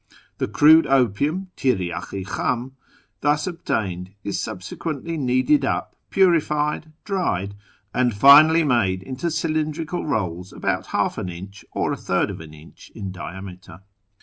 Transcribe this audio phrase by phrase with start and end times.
[0.39, 2.71] Tlie crude opium {tirydk i kltdm)
[3.19, 7.53] thus obtained is subsequently kneaded u]), purified, dried,
[7.93, 13.81] and finally made into cylindrical rolls about ^ inch or ^ inch in diameter.